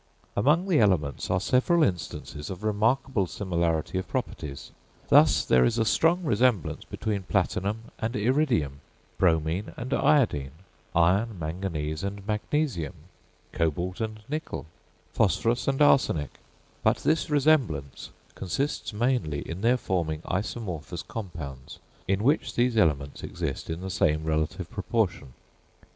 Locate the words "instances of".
1.83-2.63